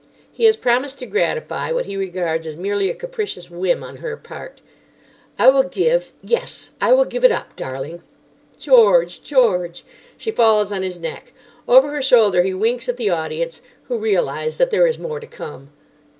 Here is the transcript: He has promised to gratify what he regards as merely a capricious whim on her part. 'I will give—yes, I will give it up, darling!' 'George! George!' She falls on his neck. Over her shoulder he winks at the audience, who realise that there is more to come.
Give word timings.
He 0.33 0.45
has 0.45 0.57
promised 0.57 0.97
to 0.97 1.05
gratify 1.05 1.71
what 1.71 1.85
he 1.85 1.95
regards 1.95 2.47
as 2.47 2.57
merely 2.57 2.89
a 2.89 2.95
capricious 2.95 3.51
whim 3.51 3.83
on 3.83 3.97
her 3.97 4.17
part. 4.17 4.59
'I 5.37 5.49
will 5.51 5.61
give—yes, 5.63 6.71
I 6.81 6.91
will 6.91 7.05
give 7.05 7.23
it 7.23 7.31
up, 7.31 7.55
darling!' 7.55 8.01
'George! 8.57 9.21
George!' 9.21 9.85
She 10.17 10.31
falls 10.31 10.71
on 10.71 10.81
his 10.81 10.99
neck. 10.99 11.33
Over 11.67 11.91
her 11.91 12.01
shoulder 12.01 12.41
he 12.41 12.51
winks 12.51 12.89
at 12.89 12.97
the 12.97 13.11
audience, 13.11 13.61
who 13.89 13.99
realise 13.99 14.57
that 14.57 14.71
there 14.71 14.87
is 14.87 14.97
more 14.97 15.19
to 15.19 15.27
come. 15.27 15.69